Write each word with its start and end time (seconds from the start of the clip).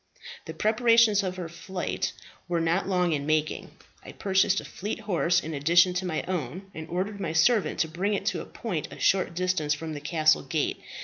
"The 0.45 0.55
preparations 0.55 1.21
for 1.21 1.29
her 1.33 1.47
flight 1.47 2.11
were 2.47 2.59
not 2.59 2.87
long 2.89 3.13
in 3.13 3.27
making. 3.27 3.69
I 4.03 4.13
purchased 4.13 4.59
a 4.59 4.65
fleet 4.65 5.01
horse 5.01 5.39
in 5.39 5.53
addition 5.53 5.93
to 5.93 6.07
my 6.07 6.23
own, 6.23 6.71
and 6.73 6.89
ordered 6.89 7.19
my 7.19 7.33
servant 7.33 7.79
to 7.81 7.87
bring 7.87 8.15
it 8.15 8.25
to 8.33 8.41
a 8.41 8.45
point 8.47 8.87
a 8.91 8.97
short 8.99 9.35
distance 9.35 9.75
from 9.75 9.93
the 9.93 10.01
castle 10.01 10.41
gate. 10.41 10.79